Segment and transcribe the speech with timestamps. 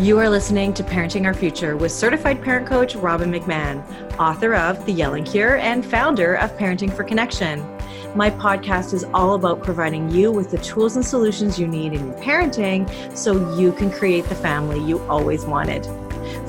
[0.00, 3.84] You are listening to Parenting Our Future with certified parent coach Robbin McManne,
[4.18, 7.60] author of The Yelling Cure and founder of Parenting for Connection.
[8.16, 12.06] My podcast is all about providing you with the tools and solutions you need in
[12.06, 15.84] your parenting so you can create the family you always wanted.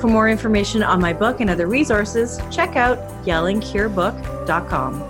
[0.00, 2.96] For more information on my book and other resources, check out
[3.26, 5.00] yellingcurebook.com.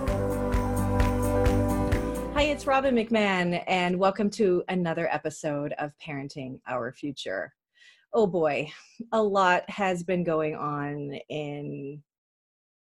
[2.33, 7.53] Hi, it's Robbin McManne, and welcome to another episode of Parenting Our Future
[8.13, 8.71] oh boy,
[9.11, 12.01] a lot has been going on in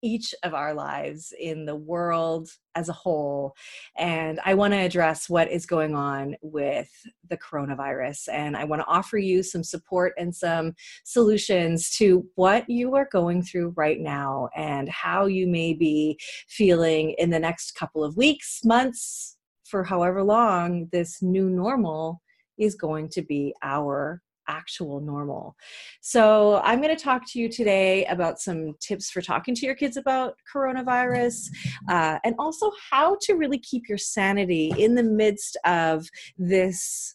[0.01, 3.53] each of our lives in the world as a whole.
[3.97, 6.89] And I want to address what is going on with
[7.29, 8.29] the coronavirus.
[8.33, 13.09] And I want to offer you some support and some solutions to what you are
[13.11, 16.17] going through right now and how you may be
[16.49, 22.23] feeling in the next couple of weeks, months, for however long this new normal
[22.57, 25.57] is going to be our actual normal.
[26.01, 29.75] So, I'm going to talk to you today about some tips for talking to your
[29.75, 31.49] kids about coronavirus
[31.89, 37.15] uh, and also how to really keep your sanity in the midst of this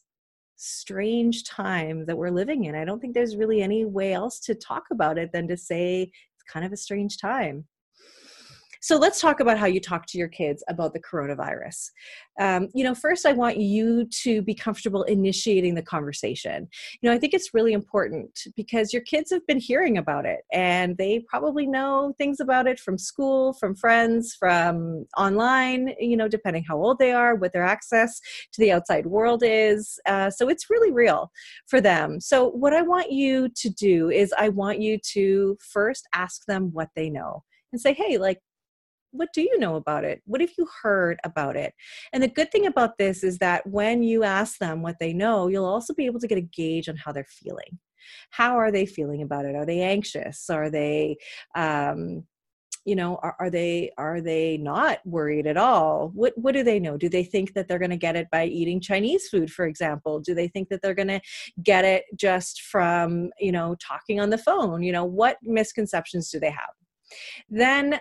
[0.64, 2.76] strange time that we're living in.
[2.76, 6.04] I don't think there's really any way else to talk about it than to say
[6.04, 7.66] it's kind of a strange time.
[8.84, 11.90] So let's talk about how you talk to your kids about the coronavirus.
[12.38, 16.68] Um, you know, first, I want you to be comfortable initiating the conversation.
[17.00, 20.42] You know, I think it's really important because your kids have been hearing about it
[20.52, 26.28] and they probably know things about it from school, from friends, from online, you know,
[26.28, 28.20] depending how old they are, what their access
[28.52, 29.98] to the outside world is.
[30.06, 31.32] Uh, so it's really real
[31.68, 32.20] for them.
[32.20, 36.72] So, what I want you to do is, I want you to first ask them
[36.74, 38.40] what they know and say, hey, like,
[39.14, 40.22] what do you know about it?
[40.26, 41.74] What have you heard about it?
[42.12, 45.48] And the good thing about this is that when you ask them what they know,
[45.48, 47.80] you'll also be able to get a gauge on how they're feeling.
[48.32, 49.56] How are they feeling about it?
[49.56, 50.50] Are they anxious?
[50.50, 51.18] Are they,
[51.56, 52.26] um,
[52.86, 56.12] you know, are, are they are they not worried at all?
[56.14, 56.98] What what do they know?
[56.98, 60.20] Do they think that they're going to get it by eating Chinese food, for example?
[60.20, 61.22] Do they think that they're going to
[61.64, 64.84] get it just from you know talking on the phone?
[64.84, 66.72] You know, what misconceptions do they have?
[67.50, 68.00] Then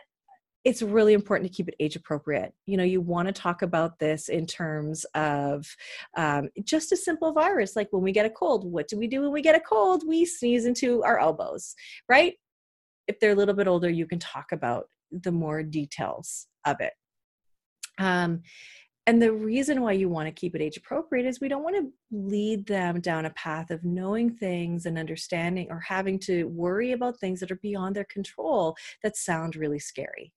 [0.64, 2.52] it's really important to keep it age appropriate.
[2.66, 5.66] You know, you want to talk about this in terms of
[6.16, 7.74] um, just a simple virus.
[7.74, 10.04] Like when we get a cold, what do we do when we get a cold?
[10.06, 11.74] We sneeze into our elbows,
[12.08, 12.34] right?
[13.08, 16.92] If they're a little bit older, you can talk about the more details of it.
[17.98, 18.42] Um,
[19.08, 21.74] and the reason why you want to keep it age appropriate is we don't want
[21.74, 26.92] to lead them down a path of knowing things and understanding or having to worry
[26.92, 30.32] about things that are beyond their control that sound really scary.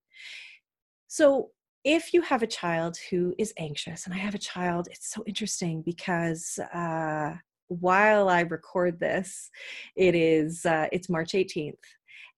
[1.08, 1.50] So,
[1.84, 5.24] if you have a child who is anxious, and I have a child, it's so
[5.28, 7.36] interesting because uh,
[7.68, 9.52] while I record this,
[9.96, 11.76] it is uh, it's March 18th,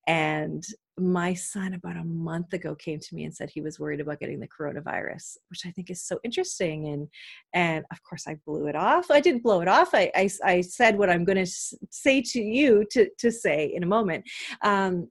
[0.05, 0.65] and
[0.99, 4.19] my son about a month ago came to me and said he was worried about
[4.19, 7.07] getting the coronavirus which i think is so interesting and
[7.53, 9.11] and of course i blew it off.
[9.11, 9.89] I didn't blow it off.
[9.93, 11.51] I i, I said what i'm going to
[11.91, 14.25] say to you to to say in a moment.
[14.63, 15.09] Um,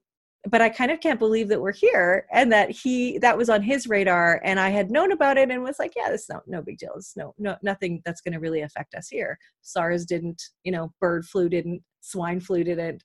[0.49, 3.61] but I kind of can't believe that we're here and that he that was on
[3.61, 6.61] his radar and I had known about it and was like, yeah, this no no
[6.61, 6.93] big deal.
[6.95, 9.37] It's no no nothing that's going to really affect us here.
[9.61, 13.03] SARS didn't, you know, bird flu didn't, swine flu didn't,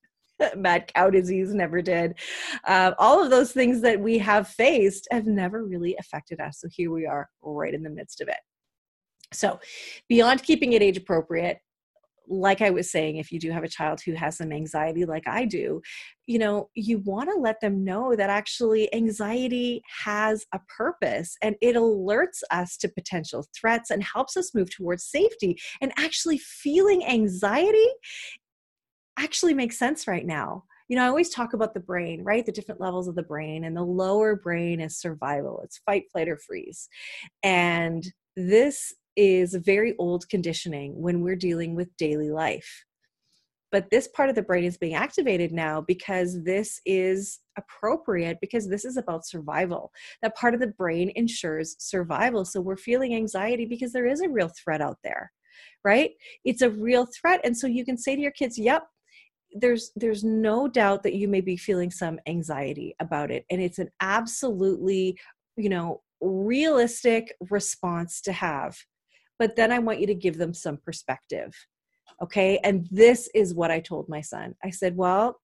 [0.57, 2.15] mad cow disease never did.
[2.67, 6.61] Uh, all of those things that we have faced have never really affected us.
[6.61, 8.39] So here we are, right in the midst of it.
[9.33, 9.61] So,
[10.09, 11.59] beyond keeping it age appropriate,
[12.29, 15.27] like I was saying, if you do have a child who has some anxiety, like
[15.27, 15.83] I do,
[16.27, 21.57] you know, you want to let them know that actually anxiety has a purpose and
[21.61, 25.59] it alerts us to potential threats and helps us move towards safety.
[25.81, 27.89] And actually, feeling anxiety
[29.19, 30.65] actually makes sense right now.
[30.89, 32.45] You know, I always talk about the brain, right?
[32.45, 36.29] The different levels of the brain, and the lower brain is survival, it's fight, flight,
[36.29, 36.89] or freeze.
[37.43, 38.05] And
[38.37, 42.85] this is very old conditioning when we're dealing with daily life.
[43.73, 48.69] But this part of the brain is being activated now because this is appropriate because
[48.69, 49.91] this is about survival.
[50.21, 52.45] That part of the brain ensures survival.
[52.45, 55.33] So we're feeling anxiety because there is a real threat out there,
[55.85, 56.11] right?
[56.45, 57.41] It's a real threat.
[57.45, 58.85] And so you can say to your kids, yep,
[59.55, 63.79] there's there's no doubt that you may be feeling some anxiety about it and it's
[63.79, 65.19] an absolutely
[65.57, 68.79] you know realistic response to have
[69.43, 71.53] but then I want you to give them some perspective.
[72.23, 72.61] Okay.
[72.63, 74.55] And this is what I told my son.
[74.63, 75.41] I said, well,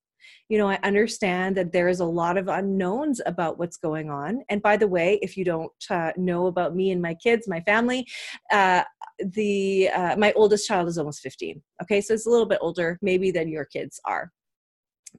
[0.49, 4.45] you know, I understand that there is a lot of unknowns about what's going on.
[4.51, 7.61] And by the way, if you don't uh, know about me and my kids, my
[7.63, 8.07] family,
[8.53, 8.85] uh,
[9.19, 13.01] the uh, my oldest child is almost 15 okay so it's a little bit older
[13.03, 14.31] maybe than your kids are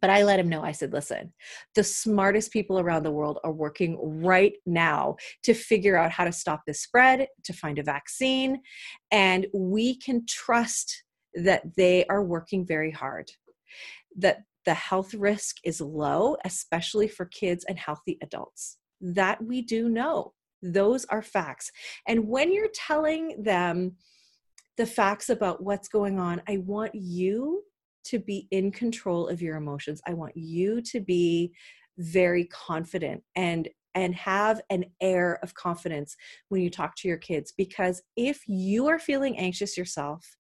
[0.02, 1.34] but I let him know, I said, listen,
[1.76, 6.32] the smartest people around the world are working right now to figure out how to
[6.32, 8.62] stop this spread, to find a vaccine,
[9.12, 11.04] and we can trust
[11.36, 13.30] that they are working very hard.
[14.16, 18.78] That the health risk is low, especially for kids and healthy adults.
[19.02, 20.34] That we do know.
[20.62, 21.72] Those are facts.
[22.08, 23.96] And when you're telling them
[24.78, 27.64] the facts about what's going on, I want you
[28.10, 30.02] to be in control of your emotions.
[30.08, 31.52] I want you to be
[31.98, 36.16] very confident and and have an air of confidence
[36.50, 40.38] when you talk to your kids because if you are feeling anxious yourself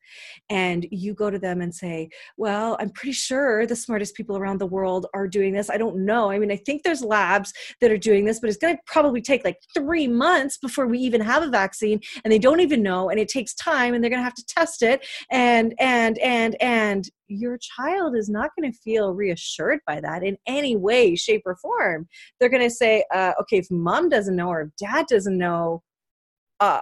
[0.49, 2.07] and you go to them and say
[2.37, 5.97] well i'm pretty sure the smartest people around the world are doing this i don't
[5.97, 7.51] know i mean i think there's labs
[7.81, 10.99] that are doing this but it's going to probably take like 3 months before we
[10.99, 14.11] even have a vaccine and they don't even know and it takes time and they're
[14.11, 18.71] going to have to test it and and and and your child is not going
[18.71, 22.07] to feel reassured by that in any way, shape, or form.
[22.39, 25.83] They're going to say, uh, okay, if mom doesn't know or if dad doesn't know,
[26.59, 26.81] uh,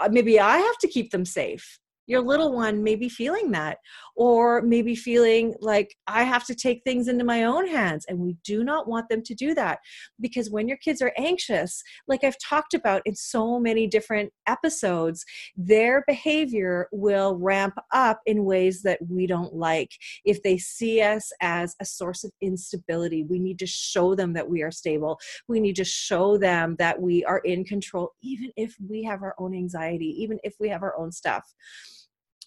[0.00, 3.78] uh, maybe I have to keep them safe your little one may be feeling that
[4.16, 8.36] or maybe feeling like i have to take things into my own hands and we
[8.44, 9.78] do not want them to do that.
[10.20, 15.24] Because when your kids are anxious like i've talked about in so many different episodes
[15.56, 19.90] their behavior will ramp up in ways that we don't like.
[20.24, 24.48] If they see us as a source of instability we need to show them that
[24.48, 25.18] we are stable.
[25.48, 29.34] We need to show them that we are in control even if we have our
[29.38, 31.44] own anxiety even if we have our own stuff.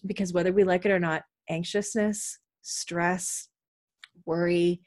[0.06, 3.48] Because whether we like it or not, anxiousness, stress,
[4.26, 4.80] worry,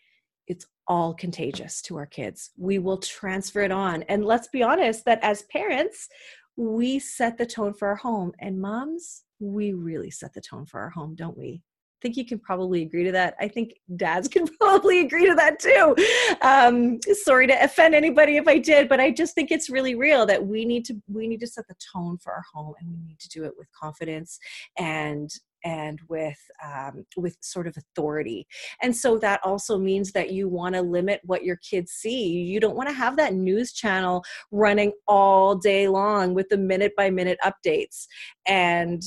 [0.48, 2.52] it's all contagious to our kids.
[2.58, 4.04] We will transfer it on.
[4.04, 6.10] And let's be honest that as parents,
[6.56, 8.34] we set the tone for our home.
[8.40, 11.62] And moms, we really set the tone for our home, don't we?
[12.04, 13.36] Think you can probably agree to that.
[13.40, 15.96] I think dads can probably agree to that too.
[16.42, 20.28] Um, sorry to offend anybody if I did, but I just think it's really real
[20.28, 23.02] that we need to we need to set the tone for our home, and we
[23.02, 24.38] need to do it with confidence
[24.78, 25.32] and
[25.66, 28.46] and with um, with sort of authority
[28.82, 32.60] and so that also means that you want to limit what your kids see you
[32.60, 34.22] don't want to have that news channel
[34.52, 38.08] running all day long with the minute by minute updates
[38.46, 39.04] and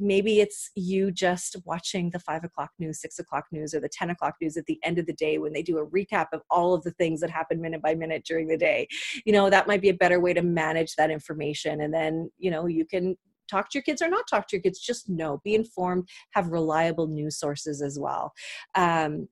[0.00, 4.10] maybe it's you just watching the five o'clock news, six o'clock news, or the 10
[4.10, 6.74] o'clock news at the end of the day when they do a recap of all
[6.74, 8.88] of the things that happen minute by minute during the day.
[9.24, 11.82] You know, that might be a better way to manage that information.
[11.82, 13.16] And then, you know, you can
[13.48, 14.80] talk to your kids or not talk to your kids.
[14.80, 18.32] Just know, be informed, have reliable news sources as well.
[18.74, 19.28] Um,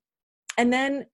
[0.56, 1.06] and then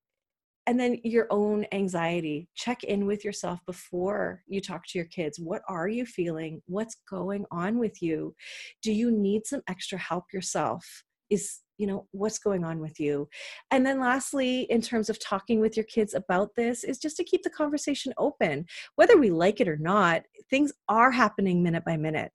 [0.67, 5.39] and then your own anxiety check in with yourself before you talk to your kids.
[5.39, 6.63] What are you feeling?
[6.67, 8.35] What's going on with you?
[8.83, 11.05] Do you need some extra help yourself?
[11.31, 13.29] Is you know what's going on with you?
[13.71, 17.25] And then lastly in terms of talking with your kids about this is just to
[17.25, 18.67] keep the conversation open.
[18.95, 22.31] Whether we like it or not things are happening minute by minute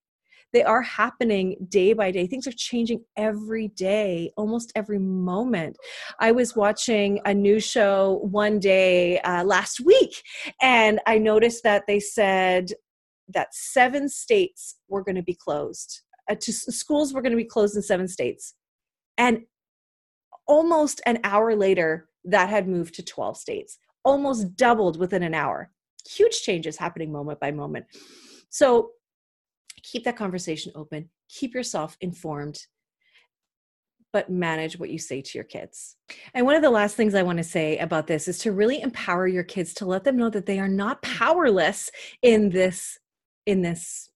[0.53, 2.27] they are happening day by day.
[2.27, 5.77] Things are changing every day, almost every moment.
[6.19, 10.21] I was watching a new show one day uh, last week,
[10.61, 12.73] and I noticed that they said
[13.27, 16.01] that seven states were going to be closed.
[16.29, 18.55] Uh, to, schools were going to be closed in seven states.
[19.17, 19.41] And
[20.47, 25.71] almost an hour later, that had moved to 12 states, almost doubled within an hour.
[26.09, 27.85] Huge changes happening moment by moment.
[28.49, 28.91] So
[29.83, 32.65] keep that conversation open, keep yourself informed,
[34.11, 35.95] but manage what you say to your kids.
[36.33, 38.81] And one of the last things I want to say about this is to really
[38.81, 42.97] empower your kids to let them know that they are not powerless in this
[43.45, 44.09] in this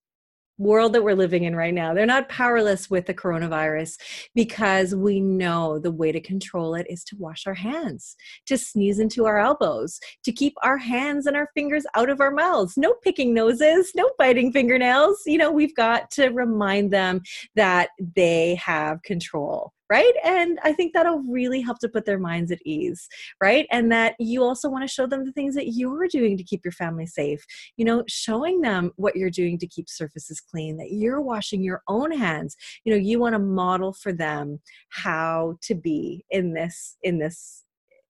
[0.58, 1.94] world that we're living in right now.
[1.94, 3.98] They're not powerless with the coronavirus
[4.36, 9.00] because we know the way to control it is to wash our hands, to sneeze
[9.00, 12.74] into our elbows, to keep our hands and our fingers out of our mouths.
[12.78, 15.22] No picking noses, no biting fingernails.
[15.26, 17.22] You know, we've got to remind them
[17.56, 20.14] that they have control right?
[20.24, 23.08] And I think that'll really help to put their minds at ease,
[23.42, 23.68] right?
[23.72, 26.64] And that you also want to show them the things that you're doing to keep
[26.64, 27.46] your family safe.
[27.78, 31.82] You know, showing them what you're doing to keep surfaces clean, that you're washing your
[31.88, 32.56] own hands.
[32.86, 34.60] You know, you want to model for them
[34.90, 37.64] how to be in this in this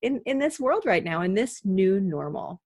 [0.03, 2.61] in in this world right now in this new normal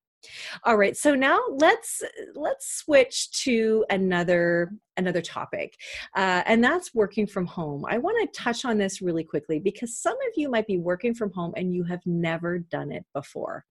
[0.64, 2.02] all right so now let's
[2.36, 5.76] let's switch to another another topic,
[6.16, 7.86] uh, and that's working from home.
[7.88, 11.14] I want to touch on this really quickly because some of you might be working
[11.14, 13.66] from home and you have never done it before.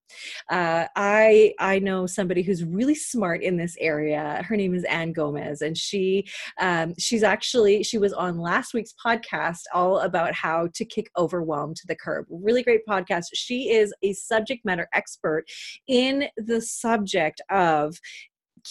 [0.51, 4.45] Uh, I I know somebody who's really smart in this area.
[4.47, 6.27] Her name is Ann Gomez, and she
[6.61, 11.75] um, she's actually she was on last week's podcast all about how to kick overwhelm
[11.75, 12.27] to the curb.
[12.31, 13.27] Really great podcast.
[13.35, 15.45] She is a subject matter expert
[15.89, 17.99] in the subject of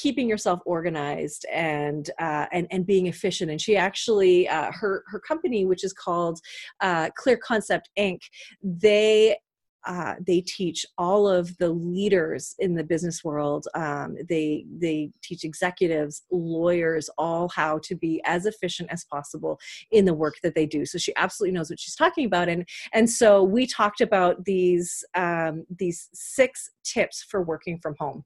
[0.01, 3.51] keeping yourself organized and uh, and and being efficient.
[3.51, 6.39] And she actually uh, her her company, which is called
[6.81, 8.19] uh, Clear Concept Inc.
[8.61, 9.37] They
[9.85, 13.67] uh, they teach all of the leaders in the business world.
[13.75, 19.59] Um, they they teach executives, lawyers, all how to be as efficient as possible
[19.91, 20.85] in the work that they do.
[20.85, 25.03] So she absolutely knows what she's talking about, and and so we talked about these
[25.15, 28.23] um, these six tips for working from home.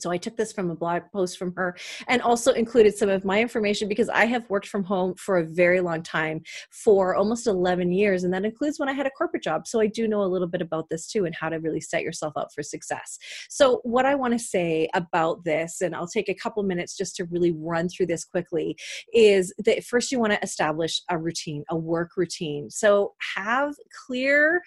[0.00, 1.76] So I took this from a blog post from her
[2.06, 5.44] and also included some of my information because I have worked from home for a
[5.44, 8.24] very long time for almost 11 years.
[8.24, 9.66] And that includes when I had a corporate job.
[9.66, 12.02] So I do know a little bit about this too and how to really set
[12.02, 13.18] yourself up for success.
[13.48, 17.16] So, what I want to say about this, and I'll take a couple minutes just
[17.16, 18.76] to really run through this quickly,
[19.12, 22.70] is that first you want to establish a routine, a work routine.
[22.70, 23.74] So, have
[24.06, 24.62] clear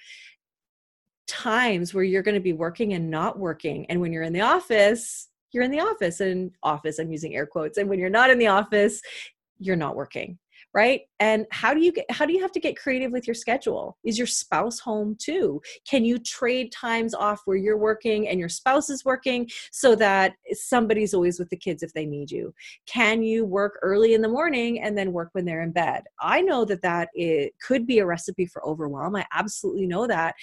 [1.31, 3.85] times where you're going to be working and not working.
[3.85, 7.45] And when you're in the office, you're in the office and office, I'm using air
[7.45, 7.77] quotes.
[7.77, 9.01] And when you're not in the office,
[9.57, 10.37] you're not working
[10.73, 11.01] right?
[11.19, 13.97] And how do you get how do you have to get creative with your schedule?
[14.03, 15.61] Is your spouse home too?
[15.87, 20.33] Can you trade times off where you're working and your spouse is working so that
[20.53, 22.53] somebody's always with the kids if they need you?
[22.85, 26.03] Can you work early in the morning and then work when they're in bed?
[26.19, 29.15] I know that that it could be a recipe for overwhelm.
[29.15, 30.35] I absolutely know that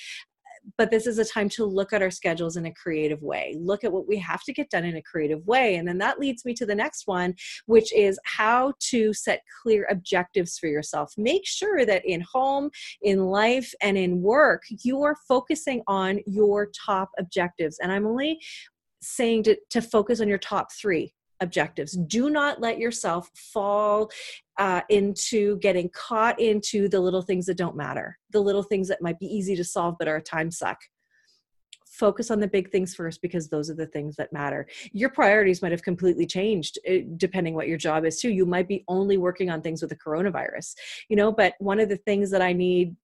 [0.77, 3.57] but this is a time to look at our schedules in a creative way.
[3.59, 5.77] Look at what we have to get done in a creative way.
[5.77, 7.35] And then that leads me to the next one
[7.67, 11.13] which is how to set clear objectives for yourself.
[11.17, 12.71] Make sure that in home
[13.03, 17.79] in life and in work you are focusing on your top objectives.
[17.81, 18.41] And i'm only
[19.01, 21.93] saying to, to focus on your top three objectives.
[21.93, 24.11] Do not let yourself fall
[24.59, 29.01] uh, into getting caught into the little things that don't matter, the little things that
[29.01, 30.79] might be easy to solve but are a time suck.
[31.87, 34.69] Focus on the big things first because those are the things that matter.
[34.93, 38.31] Your priorities might have completely changed eh, depending what your job is too.
[38.31, 40.75] You might be only working on things with the coronavirus,
[41.09, 41.33] you know.
[41.33, 42.95] But one of the things that I need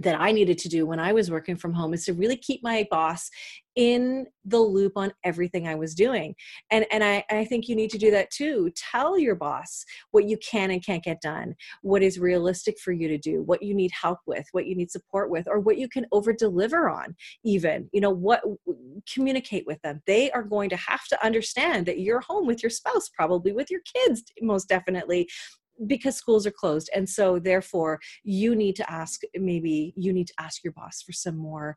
[0.00, 2.62] that I needed to do when I was working from home is to really keep
[2.62, 3.30] my boss
[3.76, 6.34] in the loop on everything I was doing.
[6.70, 8.70] And and I, I think you need to do that too.
[8.74, 13.08] Tell your boss what you can and can't get done, what is realistic for you
[13.08, 15.88] to do, what you need help with, what you need support with, or what you
[15.88, 17.14] can over deliver on,
[17.44, 17.88] even.
[17.92, 18.42] You know, what
[19.12, 20.02] communicate with them.
[20.06, 23.70] They are going to have to understand that you're home with your spouse, probably with
[23.70, 25.28] your kids, most definitely
[25.86, 30.34] because schools are closed and so therefore you need to ask maybe you need to
[30.38, 31.76] ask your boss for some more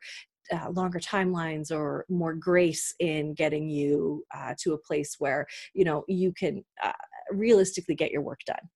[0.52, 5.86] uh, longer timelines or more grace in getting you uh, to a place where you
[5.86, 6.92] know you can uh,
[7.32, 8.70] realistically get your work done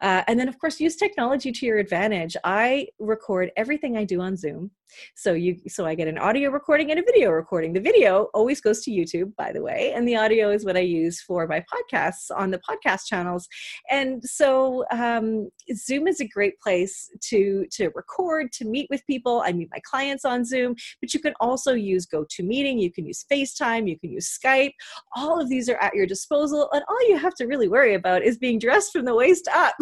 [0.00, 2.36] uh, and then of course use technology to your advantage.
[2.44, 4.70] I record everything i do on zoom.
[5.14, 7.72] So you so i get an audio recording and a video recording.
[7.72, 10.80] The video always goes to youtube by the way and the audio is what i
[10.80, 13.46] use for my podcasts on the podcast channels.
[13.88, 19.42] And so um, zoom is a great place to to record to meet with people.
[19.44, 22.80] I meet my clients on zoom but you can also use gotomeeting.
[22.80, 23.88] You can use facetime.
[23.88, 24.72] You can use skype.
[25.14, 28.22] All of these are at your disposal and all you have to really worry about
[28.22, 29.74] is being dressed from the waist up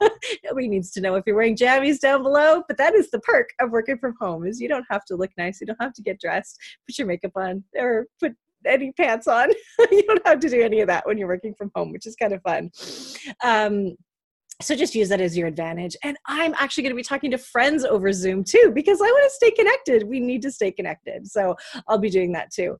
[0.44, 3.48] nobody needs to know if you're wearing jammies down below but that is the perk
[3.60, 5.60] of working from home is you don't have to look nice.
[5.60, 8.32] You don't have to get dressed, put your makeup on, or put
[8.66, 9.50] any pants on.
[9.90, 12.16] you don't have to do any of that when you're working from home, which is
[12.16, 12.70] kind of fun.
[13.42, 13.96] Um,
[14.60, 15.96] so just use that as your advantage.
[16.02, 19.24] And I'm actually going to be talking to friends over Zoom too, because I want
[19.30, 20.02] to stay connected.
[20.02, 21.28] We need to stay connected.
[21.28, 21.54] So
[21.86, 22.76] I'll be doing that too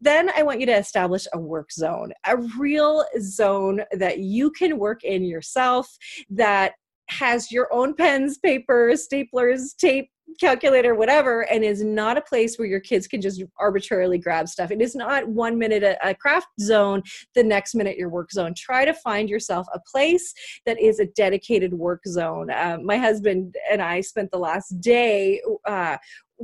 [0.00, 4.78] then I want you to establish a work zone, a real zone that you can
[4.78, 5.88] work in yourself
[6.30, 6.72] that
[7.08, 12.68] has your own pens, paper, staplers, tape, calculator, whatever, and is not a place where
[12.68, 14.70] your kids can just arbitrarily grab stuff.
[14.70, 17.02] It is not one minute a, a, craft zone,
[17.34, 18.54] the next minute your work zone.
[18.56, 20.32] Try to find yourself a place
[20.66, 22.50] that is a dedicated work zone.
[22.50, 25.96] Uh, my husband and I spent the last day uh,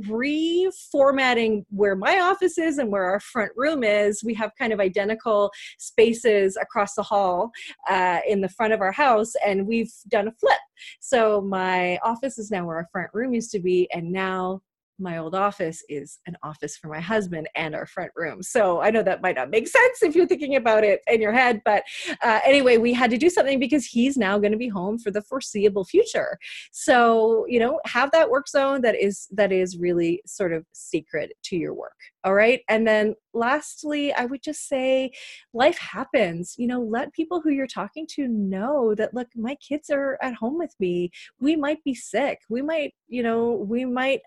[0.03, 4.23] reformatting where my office is and where our front room is.
[4.23, 7.51] We have kind of identical spaces across the hall
[7.89, 10.59] uh, in the front of our house, and we've done a flip.
[10.99, 14.61] So my office is now where our front room used to be, and now
[14.99, 18.41] my old office is an office for my husband and our front room.
[18.41, 21.33] So I know that might not make sense if you're thinking about it in your
[21.33, 21.83] head, but
[22.21, 25.11] uh, anyway, we had to do something because he's now going to be home for
[25.11, 26.37] the foreseeable future.
[26.71, 31.31] So you know, have that work zone that is that is really sort of secret
[31.45, 31.95] to your work.
[32.23, 35.11] All right, and then lastly, I would just say,
[35.53, 36.55] life happens.
[36.57, 40.33] You know, let people who you're talking to know that look, my kids are at
[40.35, 41.11] home with me.
[41.39, 42.39] We might be sick.
[42.49, 44.21] We might, you know, we might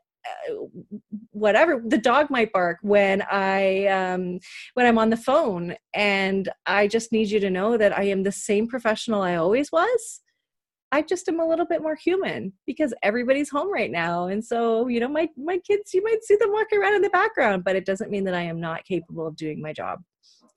[1.31, 4.39] whatever the dog might bark when i um,
[4.75, 5.75] when i'm on the phone.
[5.95, 9.71] And i just need you to know that i am the same professional i always
[9.73, 10.21] was.
[10.91, 14.29] I just am a little bit more human because everybody's home right now.
[14.29, 17.11] And so you know my my kids you might see them walking around in the
[17.11, 20.01] background but it doesn't mean that i am not capable of doing my job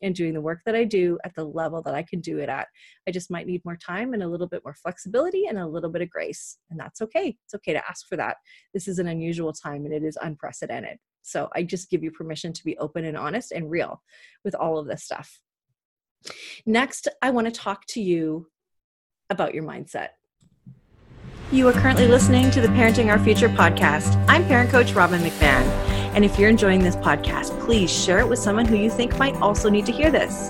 [0.01, 2.49] and doing the work that I do at the level that I can do it
[2.49, 2.67] at.
[3.07, 5.89] I just might need more time and a little bit more flexibility and a little
[5.89, 6.57] bit of grace.
[6.69, 7.37] And that's okay.
[7.45, 8.37] It's okay to ask for that.
[8.73, 10.97] This is an unusual time and it is unprecedented.
[11.21, 14.01] So I just give you permission to be open and honest and real
[14.43, 15.39] with all of this stuff.
[16.65, 18.47] Next, I want to talk to you
[19.29, 20.09] about your mindset.
[21.51, 24.23] You are currently listening to the Parenting Our Future podcast.
[24.27, 25.90] I'm parent coach Robbin McManne.
[26.13, 29.35] And if you're enjoying this podcast, please share it with someone who you think might
[29.37, 30.49] also need to hear this.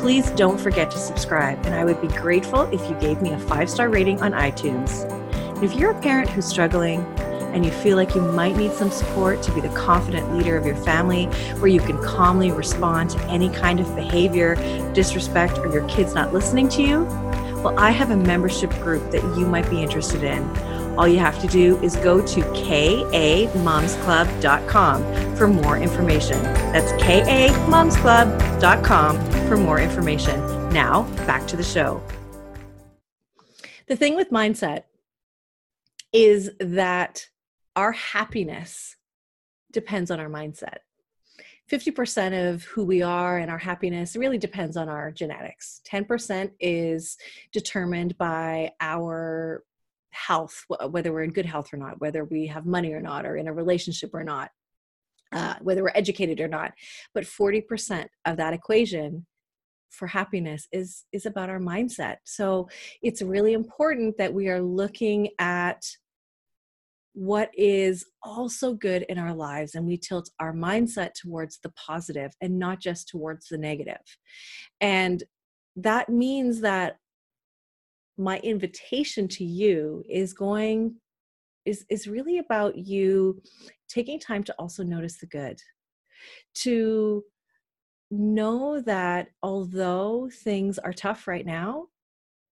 [0.00, 3.38] Please don't forget to subscribe, and I would be grateful if you gave me a
[3.38, 5.10] five star rating on iTunes.
[5.62, 7.00] If you're a parent who's struggling
[7.54, 10.66] and you feel like you might need some support to be the confident leader of
[10.66, 11.26] your family,
[11.58, 14.54] where you can calmly respond to any kind of behavior,
[14.92, 17.04] disrespect, or your kids not listening to you,
[17.64, 20.42] well, I have a membership group that you might be interested in
[20.96, 26.42] all you have to do is go to calmmomsclub.com for more information.
[26.42, 30.68] That's calmmomsclub.com for more information.
[30.70, 32.02] Now, back to the show.
[33.86, 34.84] The thing with mindset
[36.12, 37.28] is that
[37.76, 38.96] our happiness
[39.72, 40.78] depends on our mindset.
[41.70, 45.80] 50% of who we are and our happiness really depends on our genetics.
[45.90, 47.16] 10% is
[47.52, 49.64] determined by our
[50.14, 53.36] health, whether we're in good health or not, whether we have money or not, or
[53.36, 54.50] in a relationship or not,
[55.32, 56.72] uh, whether we're educated or not.
[57.12, 59.26] But 40% of that equation
[59.90, 62.16] for happiness is is about our mindset.
[62.24, 62.68] So
[63.02, 65.84] it's really important that we are looking at
[67.14, 72.32] what is also good in our lives and we tilt our mindset towards the positive
[72.40, 74.02] and not just towards the negative.
[74.80, 75.22] And
[75.76, 76.96] that means that
[78.16, 80.94] my invitation to you is going
[81.64, 83.40] is is really about you
[83.88, 85.58] taking time to also notice the good
[86.54, 87.24] to
[88.10, 91.86] know that although things are tough right now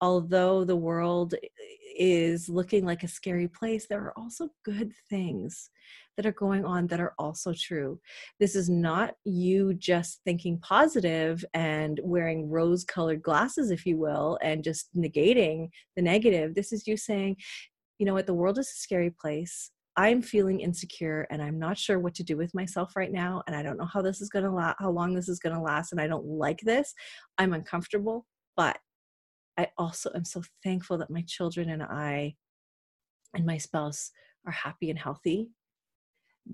[0.03, 1.33] although the world
[1.97, 5.69] is looking like a scary place there are also good things
[6.17, 7.99] that are going on that are also true.
[8.39, 14.37] This is not you just thinking positive and wearing rose colored glasses, if you will,
[14.43, 16.53] and just negating the negative.
[16.53, 17.37] This is you saying,
[17.97, 19.71] you know what, the world is a scary place.
[19.95, 23.43] I'm feeling insecure and I'm not sure what to do with myself right now.
[23.47, 25.55] And I don't know how this is going to last, how long this is going
[25.55, 25.91] to last.
[25.91, 26.93] And I don't like this.
[27.37, 28.77] I'm uncomfortable, but
[29.57, 32.35] I also am so thankful that my children and I
[33.33, 34.11] and my spouse
[34.45, 35.49] are happy and healthy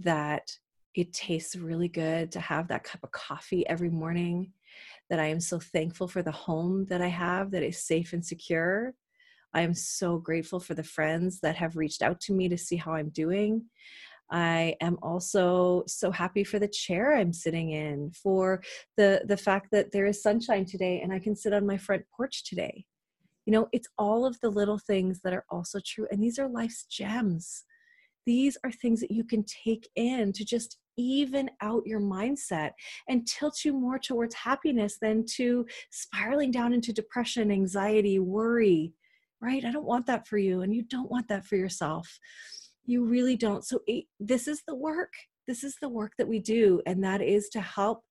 [0.01, 0.51] that
[0.95, 4.51] it tastes really good to have that cup of coffee every morning,
[5.09, 8.25] that I am so thankful for the home that I have that is safe and
[8.25, 8.93] secure.
[9.53, 12.75] I am so grateful for the friends that have reached out to me to see
[12.75, 13.65] how I'm doing.
[14.31, 18.61] I am also so happy for the chair I'm sitting in, for
[18.95, 22.03] the the fact that there is sunshine today and I can sit on my front
[22.15, 22.85] porch today.
[23.45, 26.47] You know, it's all of the little things that are also true and these are
[26.47, 27.63] life's gems
[28.29, 32.71] these are things that you can take in to just even out your mindset
[33.07, 38.93] and tilt you more towards happiness than to spiraling down into depression, anxiety, worry,
[39.41, 39.65] right?
[39.65, 42.19] I don't want that for you, and you don't want that for yourself.
[42.85, 43.65] You really don't.
[43.65, 43.79] So,
[44.19, 45.13] this is the work.
[45.47, 48.03] This is the work that we do, and that is to help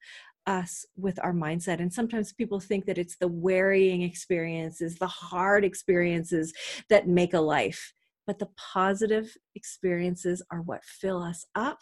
[0.48, 1.80] us with our mindset.
[1.80, 6.52] And sometimes people think that it's the wearying experiences, the hard experiences
[6.88, 7.92] that make a life
[8.28, 11.78] but the positive experiences are what fill us up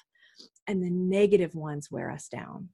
[0.69, 2.69] and the negative ones wear us down.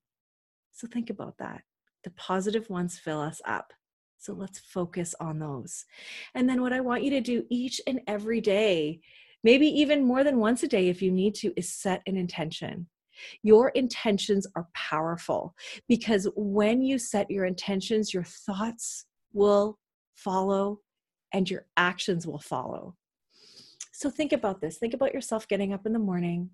[0.73, 1.63] So think about that.
[2.05, 3.73] The positive ones fill us up.
[4.19, 5.87] So let's focus on those.
[6.35, 9.01] And then what I want you to do each and every day,
[9.43, 12.89] maybe even more than once a day if you need to, is set an intention.
[13.43, 15.55] Your intentions are powerful
[15.89, 19.79] because when you set your intentions, your thoughts will
[20.15, 20.81] follow
[21.33, 22.97] and your actions will follow.
[23.93, 24.79] So think about this.
[24.79, 26.51] Think about yourself getting up in the morning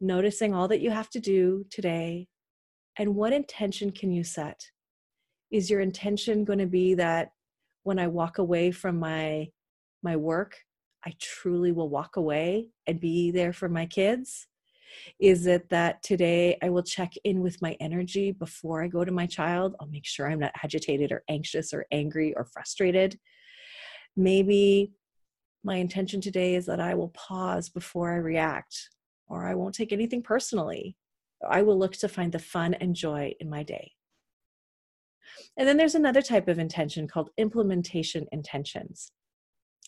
[0.00, 2.28] noticing all that you have to do today
[2.98, 4.60] and what intention can you set?
[5.50, 7.30] Is your intention going to be that
[7.84, 9.48] when I walk away from my
[10.02, 10.56] my work,
[11.04, 14.46] I truly will walk away and be there for my kids?
[15.18, 19.12] Is it that today I will check in with my energy before I go to
[19.12, 19.76] my child?
[19.80, 23.18] I'll make sure I'm not agitated or anxious or angry or frustrated.
[24.16, 24.92] Maybe
[25.64, 28.90] my intention today is that I will pause before I react,
[29.26, 30.96] or I won't take anything personally.
[31.48, 33.92] I will look to find the fun and joy in my day.
[35.56, 39.12] And then there's another type of intention called implementation intentions.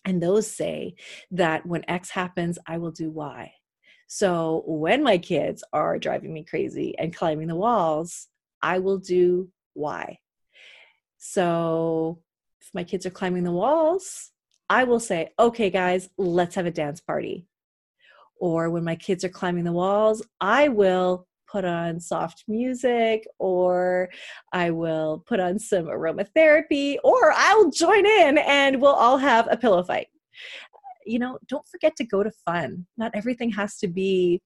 [0.05, 0.95] And those say
[1.31, 3.53] that when X happens, I will do Y.
[4.13, 8.27] So when my kids are driving me crazy and climbing the walls,
[8.61, 10.19] I will do why.
[11.19, 12.19] So
[12.61, 14.33] if my kids are climbing the walls,
[14.69, 17.47] I will say, okay, guys, let's have a dance party.
[18.41, 24.09] Or when my kids are climbing the walls, I will put on soft music or
[24.53, 29.57] I will put on some aromatherapy or I'll join in and we'll all have a
[29.57, 30.09] pillow fight.
[31.07, 32.87] You know, don't forget to go to fun.
[32.97, 34.41] Not everything has to be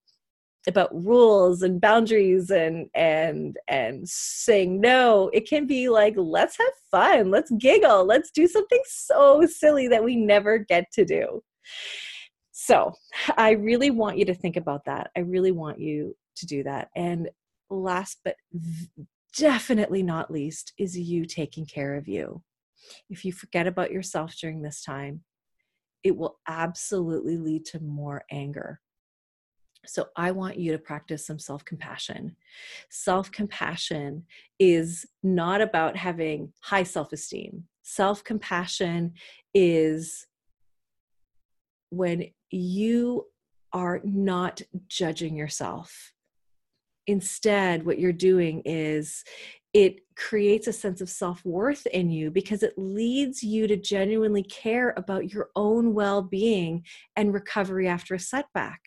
[0.66, 6.72] about rules and boundaries and and and saying no it can be like let's have
[6.90, 11.42] fun let's giggle let's do something so silly that we never get to do
[12.50, 12.94] so
[13.36, 16.88] i really want you to think about that i really want you to do that.
[16.94, 17.28] And
[17.70, 18.36] last but
[19.36, 22.42] definitely not least is you taking care of you.
[23.08, 25.22] If you forget about yourself during this time,
[26.04, 28.80] it will absolutely lead to more anger.
[29.86, 32.36] So, I want you to practice some self compassion.
[32.90, 34.24] Self compassion
[34.58, 37.64] is not about having high self esteem.
[37.82, 39.14] Self compassion
[39.52, 40.26] is
[41.90, 43.26] when you
[43.72, 46.12] are not judging yourself
[47.06, 49.24] instead what you're doing is
[49.74, 54.94] it creates a sense of self-worth in you because it leads you to genuinely care
[54.96, 56.84] about your own well-being
[57.16, 58.80] and recovery after a setback.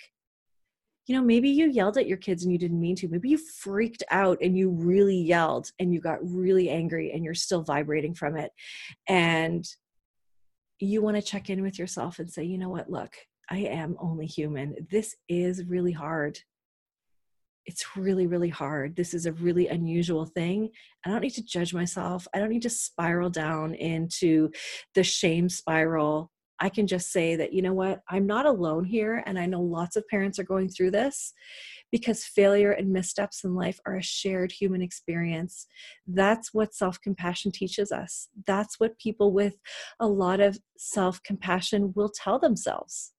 [1.05, 3.07] You know maybe you yelled at your kids and you didn't mean to.
[3.07, 7.33] Maybe you freaked out and you really yelled and you got really angry and you're
[7.33, 8.51] still vibrating from it.
[9.07, 9.65] And
[10.79, 12.89] you want to check in with yourself and say you know what?
[12.89, 13.13] Look
[13.49, 14.75] i am only human.
[14.91, 16.39] This is really hard
[17.67, 18.95] it's really, really hard.
[18.95, 20.69] This is a really unusual thing.
[21.05, 22.27] I don't need to judge myself.
[22.33, 24.49] I don't need to spiral down into
[24.95, 26.31] the shame spiral.
[26.59, 29.21] I can just say that, you know what, I'm not alone here.
[29.27, 31.33] And I know lots of parents are going through this
[31.91, 35.67] because failure and missteps in life are a shared human experience.
[36.07, 38.29] That's what self compassion teaches us.
[38.47, 39.57] That's what people with
[39.99, 43.13] a lot of self compassion will tell themselves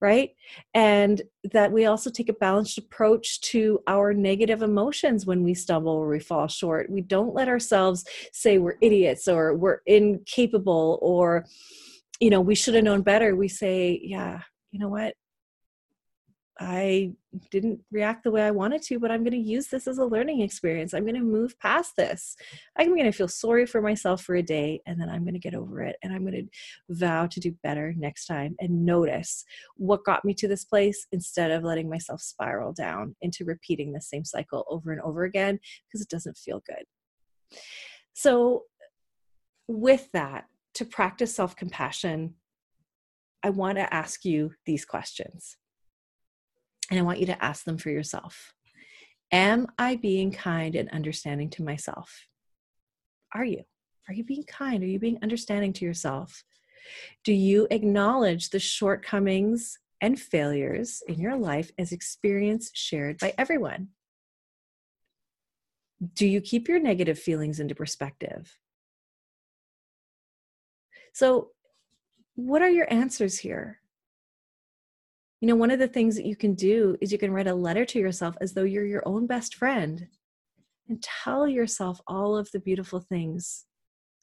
[0.00, 0.30] right?
[0.74, 5.92] And that we also take a balanced approach to our negative emotions when we stumble
[5.92, 6.90] or we fall short.
[6.90, 11.46] We don't let ourselves say we're idiots or we're incapable or,
[12.20, 13.34] you know, we should have known better.
[13.36, 15.14] We say, yeah, you know what?
[16.58, 17.12] I
[17.50, 20.04] didn't react the way I wanted to, but I'm going to use this as a
[20.04, 20.94] learning experience.
[20.94, 22.34] I'm going to move past this.
[22.78, 25.40] I'm going to feel sorry for myself for a day and then I'm going to
[25.40, 25.96] get over it.
[26.02, 29.44] And I'm going to vow to do better next time and notice
[29.76, 34.00] what got me to this place instead of letting myself spiral down into repeating the
[34.00, 36.84] same cycle over and over again because it doesn't feel good.
[38.14, 38.62] So,
[39.68, 42.34] with that, to practice self compassion,
[43.42, 45.56] I want to ask you these questions
[46.90, 48.52] and I want you to ask them for yourself.
[49.32, 52.28] Am I being kind and understanding to myself?
[53.34, 53.64] Are you?
[54.08, 54.82] Are you being kind?
[54.82, 56.44] Are you being understanding to yourself?
[57.24, 63.88] Do you acknowledge the shortcomings and failures in your life as experience shared by everyone?
[66.14, 68.56] Do you keep your negative feelings into perspective?
[71.12, 71.50] So,
[72.34, 73.80] what are your answers here?
[75.46, 77.54] You know, one of the things that you can do is you can write a
[77.54, 80.08] letter to yourself as though you're your own best friend
[80.88, 83.64] and tell yourself all of the beautiful things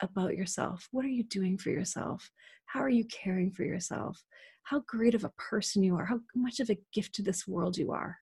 [0.01, 0.89] about yourself.
[0.91, 2.29] What are you doing for yourself?
[2.65, 4.21] How are you caring for yourself?
[4.63, 7.77] How great of a person you are, how much of a gift to this world
[7.77, 8.17] you are.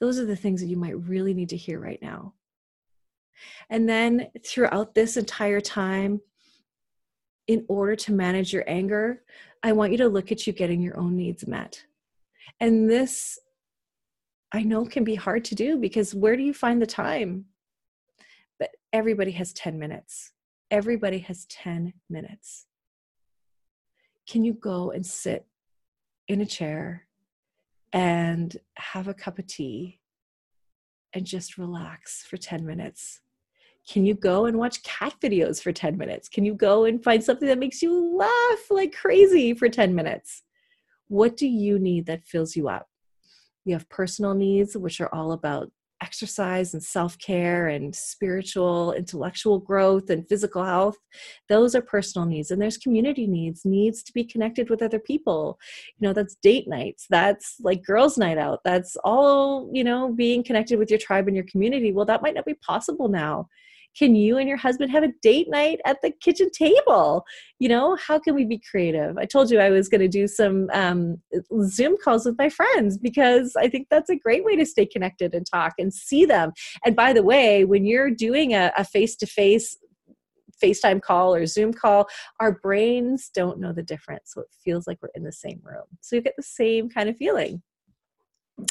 [0.00, 2.32] Those are the things that you might really need to hear right now.
[3.68, 6.22] And then throughout this entire time,
[7.48, 9.22] in order to manage your anger,
[9.62, 11.82] I want you to look at you getting your own needs met.
[12.60, 13.38] And this,
[14.52, 17.46] I know, can be hard to do because where do you find the time?
[18.58, 20.32] But everybody has 10 minutes.
[20.70, 22.66] Everybody has 10 minutes.
[24.28, 25.46] Can you go and sit
[26.28, 27.06] in a chair
[27.94, 30.00] and have a cup of tea
[31.14, 33.20] and just relax for 10 minutes?
[33.88, 36.28] Can you go and watch cat videos for 10 minutes?
[36.28, 40.42] Can you go and find something that makes you laugh like crazy for 10 minutes?
[41.08, 42.86] What do you need that fills you up?
[43.64, 45.70] You have personal needs, which are all about
[46.02, 50.96] exercise and self care and spiritual, intellectual growth and physical health.
[51.48, 52.50] Those are personal needs.
[52.50, 55.58] And there's community needs, needs to be connected with other people.
[55.98, 60.44] You know, that's date nights, that's like girls' night out, that's all, you know, being
[60.44, 61.90] connected with your tribe and your community.
[61.90, 63.48] Well, that might not be possible now
[63.98, 67.24] can you and your husband have a date night at the kitchen table
[67.58, 70.26] you know how can we be creative i told you i was going to do
[70.26, 71.16] some um,
[71.64, 75.34] zoom calls with my friends because i think that's a great way to stay connected
[75.34, 76.52] and talk and see them
[76.84, 79.76] and by the way when you're doing a face to face
[80.62, 82.08] FaceTime call or Zoom call,
[82.40, 84.32] our brains don't know the difference.
[84.34, 85.84] So it feels like we're in the same room.
[86.00, 87.62] So you get the same kind of feeling.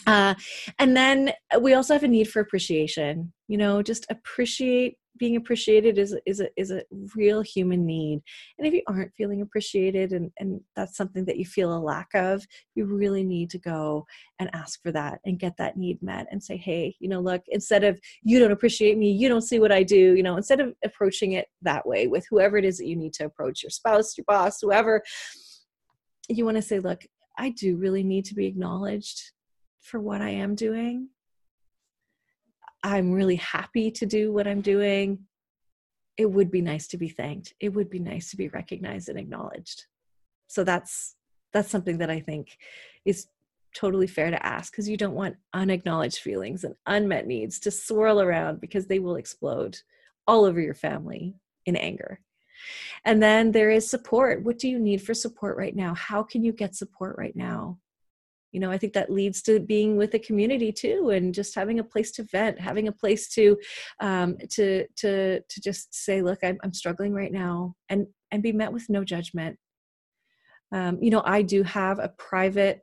[0.06, 0.36] Uh,
[0.80, 3.32] and then we also have a need for appreciation.
[3.48, 6.84] You know, just appreciate being appreciated is is a is a
[7.16, 8.22] real human need.
[8.58, 12.10] And if you aren't feeling appreciated and and that's something that you feel a lack
[12.14, 14.06] of you really need to go
[14.40, 17.42] and ask for that and get that need met and say hey you know look
[17.48, 20.60] instead of you don't appreciate me you don't see what i do you know instead
[20.60, 23.70] of approaching it that way with whoever it is that you need to approach your
[23.70, 25.02] spouse your boss whoever
[26.30, 27.02] you want to say look
[27.38, 29.32] i do really need to be acknowledged
[29.82, 31.10] for what i am doing
[32.88, 35.20] I'm really happy to do what I'm doing.
[36.16, 37.54] It would be nice to be thanked.
[37.60, 39.86] It would be nice to be recognized and acknowledged.
[40.48, 41.16] So that's
[41.52, 42.58] that's something that I think
[43.04, 43.28] is
[43.76, 48.22] totally fair to ask because you don't want unacknowledged feelings and unmet needs to swirl
[48.22, 49.78] around because they will explode
[50.26, 52.22] all over your family in anger.
[53.04, 54.44] And then there is support.
[54.44, 55.94] What do you need for support right now?
[55.94, 57.80] How can you get support right now?
[58.58, 61.78] You know i think that leads to being with a community too and just having
[61.78, 63.56] a place to vent having a place to
[64.00, 68.52] um, to to to just say look I'm, I'm struggling right now and and be
[68.52, 69.60] met with no judgment.
[70.72, 72.80] Um, you know i do have a private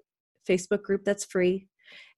[0.48, 1.66] facebook group that's free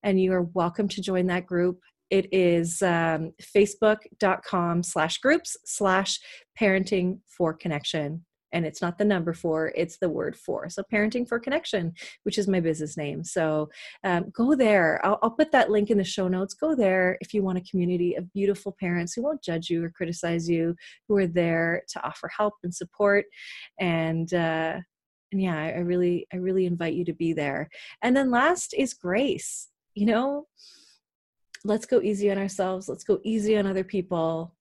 [0.03, 1.81] and you are welcome to join that group.
[2.11, 6.21] It is um, facebook.com slash groups slash
[6.61, 11.29] parenting for connection and it's not the number four it's the word for so parenting
[11.29, 13.25] for connection which is my business name.
[13.25, 13.71] So
[14.05, 15.05] um, go there.
[15.05, 16.55] I'll, I'll, put that link in the show notes.
[16.55, 19.91] Go there if you want a community of beautiful parents who won't judge you or
[19.91, 20.75] criticize you
[21.09, 23.27] who are there to offer help and support.
[23.79, 24.81] And uh,
[25.33, 27.69] and yeah I, I really i really invite you to be there.
[28.03, 29.69] And then last is grace.
[29.95, 30.47] You know
[31.65, 32.89] let's go easy on ourselves.
[32.89, 34.55] Let's go easy on other people.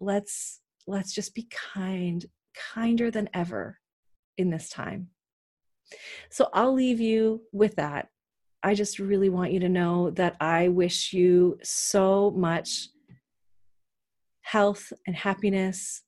[0.00, 2.24] Let's let's just be kind
[2.74, 3.78] kinder than ever
[4.36, 5.08] in this time.
[6.30, 8.08] So I'll leave you with that.
[8.62, 12.88] I just really want you to know that I wish you so much
[14.42, 16.02] health and happiness.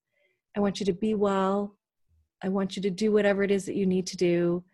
[0.57, 1.77] I want you to be well.
[2.43, 4.65] I want you to do whatever it is that you need to do.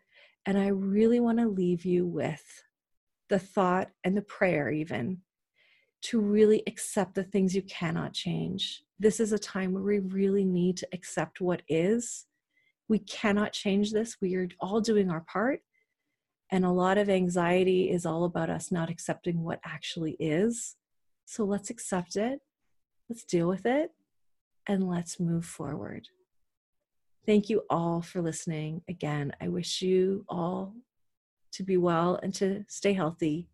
[0.46, 2.42] And I really want to leave you with
[3.28, 5.18] the thought and the prayer, even
[6.00, 10.44] to really accept the things you cannot change this is a time where we really
[10.44, 12.26] need to accept what is.
[12.88, 14.16] We cannot change this.
[14.20, 15.60] We are all doing our part.
[16.50, 20.76] And a lot of anxiety is all about us not accepting what actually is.
[21.26, 22.40] So let's accept it,
[23.08, 23.90] let's deal with it,
[24.66, 26.08] and let's move forward.
[27.26, 28.80] Thank you all for listening.
[28.88, 30.74] Again, I wish you all
[31.52, 33.50] to be well and to stay healthy.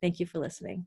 [0.00, 0.86] Thank you for listening.